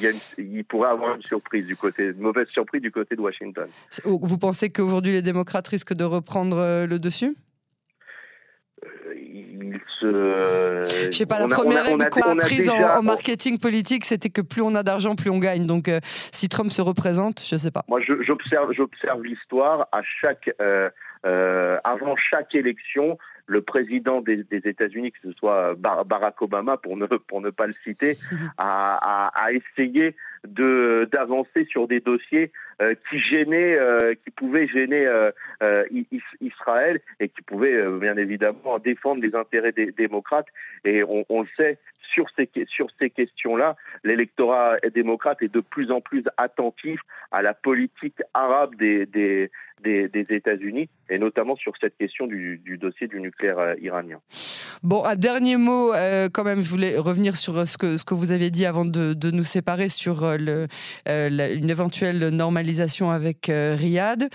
il, 0.00 0.14
il 0.38 0.64
pourrait 0.64 0.90
avoir 0.90 1.16
une 1.16 1.22
surprise 1.22 1.66
du 1.66 1.76
côté 1.76 1.95
une 2.04 2.18
mauvaise 2.18 2.48
surprise 2.48 2.82
du 2.82 2.90
côté 2.90 3.16
de 3.16 3.20
Washington. 3.20 3.68
Vous 4.04 4.38
pensez 4.38 4.70
qu'aujourd'hui 4.70 5.12
les 5.12 5.22
démocrates 5.22 5.68
risquent 5.68 5.94
de 5.94 6.04
reprendre 6.04 6.58
euh, 6.58 6.86
le 6.86 6.98
dessus? 6.98 7.34
Euh, 8.84 9.72
se... 10.00 11.10
Je 11.10 11.16
sais 11.16 11.26
pas, 11.26 11.38
la 11.38 11.48
première 11.48 11.84
règle 11.84 12.08
qu'on 12.10 12.20
a, 12.20 12.36
prise 12.36 12.68
en, 12.68 13.02
marketing 13.02 13.58
politique, 13.58 14.04
c'était 14.04 14.28
que 14.28 14.42
plus 14.42 14.62
on 14.62 14.74
a 14.74 14.82
d'argent, 14.82 15.14
plus 15.14 15.30
on 15.30 15.38
gagne. 15.38 15.66
Donc, 15.66 15.88
euh, 15.88 16.00
si 16.04 16.48
Trump 16.48 16.70
se 16.70 16.82
représente, 16.82 17.42
je 17.44 17.56
sais 17.56 17.70
pas. 17.70 17.84
Moi, 17.88 18.00
j'observe, 18.00 18.72
j'observe 18.72 19.22
l'histoire 19.24 19.88
à 19.92 20.02
chaque, 20.02 20.50
avant 21.24 22.16
chaque 22.16 22.54
élection 22.54 23.18
le 23.46 23.62
président 23.62 24.20
des, 24.20 24.44
États-Unis, 24.50 25.12
que 25.12 25.18
ce 25.22 25.32
soit 25.32 25.74
Barack 25.76 26.42
Obama, 26.42 26.76
pour 26.76 26.96
ne, 26.96 27.06
pour 27.06 27.40
ne 27.40 27.50
pas 27.50 27.66
le 27.66 27.74
citer, 27.84 28.18
a, 28.58 29.30
a, 29.34 29.52
essayé 29.52 30.16
de 30.56 31.08
d'avancer 31.12 31.64
sur 31.66 31.86
des 31.86 32.00
dossiers 32.00 32.50
qui 33.08 33.18
gênaient, 33.18 33.76
euh, 33.76 34.14
qui 34.22 34.30
pouvaient 34.30 34.68
gêner 34.68 35.06
euh, 35.06 35.84
Israël 36.40 37.00
et 37.20 37.28
qui 37.28 37.42
pouvaient 37.42 37.86
bien 37.98 38.16
évidemment 38.16 38.78
défendre 38.78 39.22
les 39.22 39.34
intérêts 39.34 39.72
des 39.72 39.92
démocrates. 39.92 40.48
Et 40.84 41.02
on, 41.04 41.42
le 41.42 41.48
sait, 41.56 41.78
sur 42.14 42.26
ces, 42.36 43.10
questions-là, 43.10 43.76
l'électorat 44.04 44.76
démocrate 44.94 45.42
est 45.42 45.52
de 45.52 45.60
plus 45.60 45.90
en 45.90 46.00
plus 46.00 46.24
attentif 46.36 47.00
à 47.30 47.42
la 47.42 47.54
politique 47.54 48.22
arabe 48.34 48.74
des, 48.76 49.50
États-Unis, 49.84 50.88
et 51.10 51.18
notamment 51.18 51.56
sur 51.56 51.72
cette 51.80 51.96
question 51.96 52.26
du, 52.26 52.78
dossier 52.80 53.08
du 53.08 53.20
nucléaire 53.20 53.58
euh, 53.58 53.74
iranien. 53.80 54.20
Bon, 54.82 55.04
un 55.04 55.16
dernier 55.16 55.56
mot, 55.56 55.92
euh, 55.94 56.28
quand 56.32 56.44
même, 56.44 56.60
je 56.60 56.68
voulais 56.68 56.96
revenir 56.96 57.36
sur 57.36 57.56
euh, 57.56 57.64
ce 57.66 57.76
que, 57.76 58.14
vous 58.14 58.32
avez 58.32 58.50
dit 58.50 58.66
avant 58.66 58.84
de, 58.84 59.30
nous 59.30 59.44
séparer 59.44 59.88
sur 59.88 60.24
une 60.24 60.68
éventuelle 61.70 62.28
normalisation 62.28 62.65
avec 63.10 63.50
Riyad. 63.50 64.28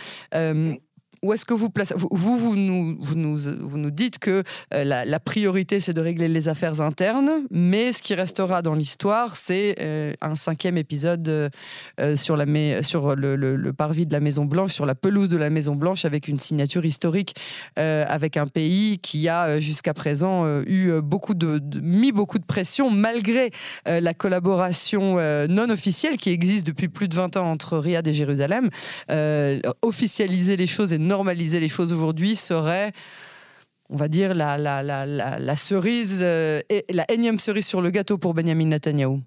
Où 1.23 1.33
est-ce 1.33 1.45
que 1.45 1.53
vous 1.53 1.69
placez 1.69 1.93
vous, 1.95 2.37
vous, 2.37 2.55
nous, 2.55 2.97
vous, 2.99 3.13
nous, 3.13 3.37
vous 3.37 3.77
nous 3.77 3.91
dites 3.91 4.17
que 4.17 4.43
euh, 4.73 4.83
la, 4.83 5.19
priorité, 5.19 5.79
c'est 5.79 5.93
de 5.93 6.01
régler 6.01 6.27
les 6.27 6.47
affaires 6.47 6.81
internes, 6.81 7.31
mais 7.51 7.93
ce 7.93 8.01
qui 8.01 8.15
restera 8.15 8.63
dans 8.63 8.73
l'histoire, 8.73 9.35
c'est 9.35 9.75
euh, 9.81 10.13
un 10.21 10.33
cinquième 10.33 10.77
épisode 10.77 11.27
euh, 11.29 12.15
sur, 12.15 12.35
la, 12.37 12.45
sur 12.81 13.15
le, 13.15 13.71
parvis 13.71 14.07
de 14.07 14.13
la 14.13 14.19
Maison 14.19 14.45
Blanche, 14.45 14.71
sur 14.71 14.87
la 14.87 14.95
pelouse 14.95 15.29
de 15.29 15.37
la 15.37 15.51
Maison 15.51 15.75
Blanche, 15.75 16.05
avec 16.05 16.27
une 16.27 16.39
signature 16.39 16.85
historique, 16.85 17.35
avec 17.77 18.37
un 18.37 18.47
pays 18.47 18.97
qui 18.97 19.29
a 19.29 19.59
jusqu'à 19.59 19.93
présent 19.93 20.45
eu 20.65 21.01
beaucoup 21.01 21.33
de, 21.33 21.61
mis 21.81 22.11
beaucoup 22.11 22.39
de 22.39 22.45
pression, 22.45 22.89
malgré 22.89 23.51
la 23.85 24.13
collaboration 24.13 25.17
non 25.47 25.69
officielle 25.69 26.17
qui 26.17 26.31
existe 26.31 26.65
depuis 26.65 26.89
plus 26.89 27.07
de 27.07 27.15
20 27.15 27.37
ans 27.37 27.49
entre 27.49 27.77
Riyad 27.77 28.07
et 28.07 28.13
Jérusalem. 28.13 28.69
officialiser 29.81 30.57
les 30.57 30.67
choses 30.67 30.93
et 30.93 30.97
normaliser 31.11 31.59
les 31.59 31.69
choses 31.69 31.91
aujourd'hui 31.93 32.35
serait 32.35 32.91
on 33.91 33.97
va 33.97 34.07
dire, 34.07 34.33
la, 34.33 35.55
cerise, 35.57 36.23
euh, 36.23 36.61
la 36.89 37.03
énième 37.11 37.39
cerise 37.39 37.67
sur 37.67 37.81
le 37.81 37.91
gâteau 37.91 38.17
pour 38.17 38.33
Benjamin 38.33 38.67
Netanyahu 38.67 39.19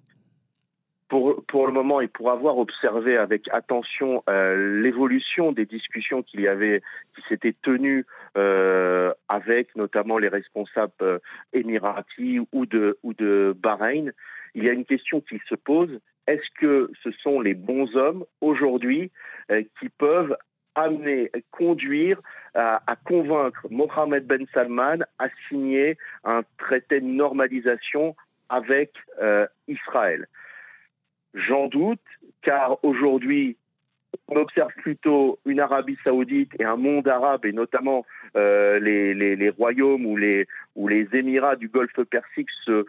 pour, 1.10 1.44
pour 1.46 1.66
le 1.66 1.72
moment, 1.72 2.00
et 2.00 2.08
pour 2.08 2.30
avoir 2.30 2.56
observé 2.56 3.16
avec 3.18 3.42
attention 3.52 4.24
euh, 4.28 4.80
l'évolution 4.82 5.52
des 5.52 5.66
discussions 5.66 6.22
qu'il 6.22 6.40
y 6.40 6.48
avait, 6.48 6.80
qui 7.14 7.22
s'étaient 7.28 7.54
tenues 7.62 8.06
euh, 8.36 9.12
avec 9.28 9.76
notamment 9.76 10.18
les 10.18 10.28
responsables 10.28 11.20
émiratis 11.52 12.40
ou 12.52 12.66
de, 12.66 12.98
ou 13.04 13.12
de 13.12 13.54
Bahreïn, 13.62 14.12
il 14.54 14.64
y 14.64 14.68
a 14.68 14.72
une 14.72 14.86
question 14.86 15.20
qui 15.20 15.38
se 15.48 15.54
pose. 15.54 16.00
Est-ce 16.26 16.48
que 16.58 16.90
ce 17.04 17.10
sont 17.22 17.38
les 17.38 17.54
bons 17.54 17.94
hommes 17.94 18.24
aujourd'hui 18.40 19.12
qui 19.78 19.90
peuvent 19.90 20.36
amener, 20.75 21.31
conduire 21.50 22.21
à, 22.54 22.97
convaincre 23.04 23.66
Mohamed 23.71 24.26
Ben 24.26 24.47
Salman 24.52 24.99
à 25.19 25.28
signer 25.49 25.97
un 26.25 26.43
traité 26.59 27.00
de 27.00 27.07
normalisation 27.07 28.14
avec 28.49 28.93
euh, 29.21 29.47
Israël. 29.69 30.26
J'en 31.35 31.66
doute, 31.66 32.00
car 32.43 32.83
aujourd'hui, 32.85 33.57
on 34.28 34.37
observe 34.37 34.73
plutôt 34.76 35.38
une 35.47 35.61
Arabie 35.61 35.99
saoudite 36.04 36.52
et 36.59 36.64
un 36.64 36.76
monde 36.76 37.09
arabe, 37.09 37.44
et 37.44 37.52
notamment 37.52 38.04
euh, 38.37 38.78
les, 38.78 39.14
les, 39.14 39.50
royaumes 39.50 40.06
ou 40.06 40.16
les, 40.16 40.47
ou 40.75 40.88
les 40.88 41.06
Émirats 41.12 41.56
du 41.56 41.68
Golfe 41.68 42.02
Persique 42.11 42.49
se, 42.64 42.85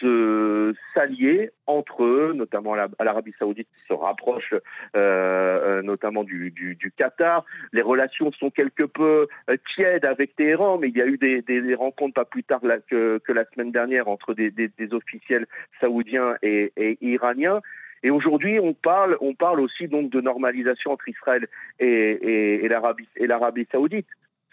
se 0.00 0.74
s'allier 0.94 1.50
entre 1.66 2.04
eux, 2.04 2.32
notamment 2.34 2.74
l'Arabie 2.74 3.34
saoudite 3.38 3.68
qui 3.76 3.86
se 3.86 3.92
rapproche 3.92 4.54
euh, 4.54 4.58
euh, 4.96 5.82
notamment 5.82 6.24
du, 6.24 6.50
du, 6.50 6.74
du, 6.74 6.90
Qatar. 6.90 7.44
Les 7.72 7.82
relations 7.82 8.32
sont 8.32 8.50
quelque 8.50 8.84
peu 8.84 9.28
tièdes 9.74 10.04
avec 10.04 10.34
Téhéran, 10.36 10.78
mais 10.78 10.88
il 10.88 10.96
y 10.96 11.02
a 11.02 11.06
eu 11.06 11.18
des, 11.18 11.42
des, 11.42 11.74
rencontres 11.74 12.14
pas 12.14 12.24
plus 12.24 12.44
tard 12.44 12.60
que, 12.88 13.18
que, 13.18 13.32
la 13.32 13.44
semaine 13.52 13.70
dernière 13.70 14.08
entre 14.08 14.34
des, 14.34 14.50
des 14.50 14.92
officiels 14.92 15.46
saoudiens 15.80 16.36
et, 16.42 16.72
et 16.76 16.98
iraniens. 17.02 17.60
Et 18.02 18.10
aujourd'hui, 18.10 18.60
on 18.60 18.74
parle, 18.74 19.16
on 19.20 19.34
parle 19.34 19.60
aussi 19.60 19.88
donc 19.88 20.10
de 20.10 20.20
normalisation 20.20 20.92
entre 20.92 21.08
Israël 21.08 21.46
et, 21.80 21.86
et, 21.86 22.64
et 22.64 23.26
l'Arabie 23.26 23.66
saoudite. 23.70 24.06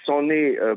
Est, 0.07 0.59
euh, 0.59 0.75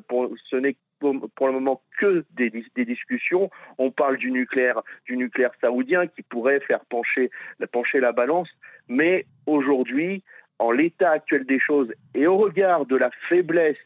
ce 0.51 0.57
n'est 0.57 0.77
pour 0.99 1.47
le 1.47 1.53
moment 1.53 1.83
que 1.99 2.25
des, 2.33 2.51
discussions. 2.85 3.51
On 3.79 3.91
parle 3.91 4.17
du 4.17 4.31
nucléaire, 4.31 4.83
du 5.07 5.17
nucléaire 5.17 5.53
saoudien 5.61 6.07
qui 6.07 6.23
pourrait 6.23 6.61
faire 6.61 6.85
pencher, 6.87 7.31
pencher 7.73 8.01
la 8.01 8.13
balance. 8.13 8.49
Mais 8.89 9.27
aujourd'hui, 9.47 10.23
en 10.59 10.73
l'état 10.73 11.11
actuel 11.11 11.45
des 11.45 11.61
choses 11.61 11.93
et 12.15 12.27
au 12.27 12.37
regard 12.37 12.87
de 12.87 12.97
la 12.97 13.11
faiblesse 13.29 13.77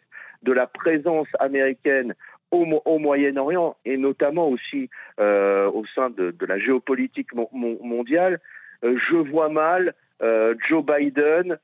de 0.43 0.53
la 0.53 0.67
présence 0.67 1.29
américaine 1.39 2.15
au, 2.51 2.99
Moyen-Orient 2.99 3.77
et 3.85 3.97
notamment 3.97 4.49
aussi 4.49 4.91
euh, 5.21 5.71
au 5.71 5.85
sein 5.95 6.11
de, 6.11 6.35
la 6.47 6.59
géopolitique 6.59 7.33
mondiale, 7.35 8.41
je 8.83 9.17
vois 9.17 9.49
mal 9.49 9.95
euh, 10.23 10.55
Joe 10.69 10.85
Biden 10.85 11.59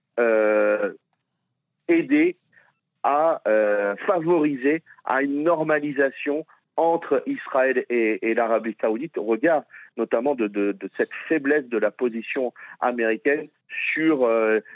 aider 1.88 2.36
à 3.04 3.40
favoriser 4.06 4.82
à 5.04 5.22
une 5.22 5.44
normalisation 5.44 6.44
entre 6.76 7.22
Israël 7.26 7.84
et, 7.88 8.34
l'Arabie 8.34 8.76
saoudite 8.80 9.16
au 9.16 9.24
regard 9.24 9.62
notamment 9.96 10.34
de, 10.34 10.76
cette 10.96 11.10
faiblesse 11.28 11.66
de 11.68 11.78
la 11.78 11.90
position 11.90 12.52
américaine 12.80 13.48
sur 13.92 14.28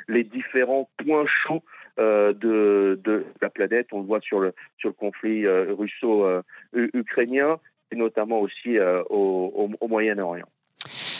les 0.08 0.25
différents 0.25 0.88
points 0.96 1.26
chauds 1.26 1.62
euh, 1.99 2.32
de, 2.32 2.99
de, 3.04 3.26
la 3.42 3.50
planète. 3.50 3.88
On 3.92 4.00
le 4.00 4.06
voit 4.06 4.22
sur 4.22 4.40
le, 4.40 4.54
sur 4.78 4.88
le 4.88 4.94
conflit 4.94 5.44
euh, 5.44 5.75
russo-ukrainien 5.75 7.58
et 7.90 7.96
notamment 7.96 8.40
aussi 8.40 8.78
euh, 8.78 9.02
au, 9.11 9.70
au, 9.78 9.88
Moyen-Orient. 9.88 10.49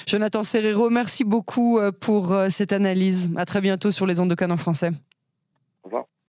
Jonathan 0.07 0.43
Serrero, 0.43 0.91
merci 0.91 1.25
beaucoup 1.25 1.81
pour 2.01 2.35
cette 2.51 2.73
analyse. 2.73 3.31
À 3.37 3.45
très 3.45 3.61
bientôt 3.61 3.91
sur 3.91 4.07
les 4.07 4.21
ondes 4.21 4.31
de 4.31 4.35
Cannes 4.35 4.53
en 4.53 4.57
français. 4.57 4.91
Au 5.83 5.89
revoir. 5.89 6.05